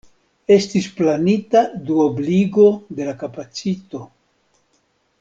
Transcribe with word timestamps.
Estis 0.53 0.85
planita 0.99 1.61
duobligo 1.91 2.65
de 3.01 3.07
la 3.11 3.15
kapacito. 3.23 4.05